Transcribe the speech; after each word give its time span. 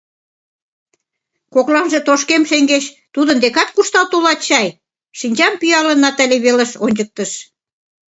—Кокланже 1.53 1.99
тошкем 2.07 2.43
шеҥгеч 2.49 2.85
тудын 3.15 3.37
декат 3.43 3.69
куржтал 3.75 4.05
толат 4.11 4.39
чай?— 4.47 4.67
шинчам 5.19 5.53
пӱялын, 5.59 5.97
Натали 6.03 6.37
велыш 6.45 6.71
ончыктыш. 6.85 7.31